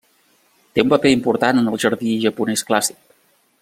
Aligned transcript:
Té 0.77 0.85
un 0.85 0.89
paper 0.93 1.11
important 1.17 1.61
en 1.63 1.71
el 1.73 1.79
jardí 1.85 2.17
japonès 2.27 2.69
clàssic. 2.71 3.03